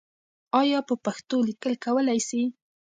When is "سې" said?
2.27-2.41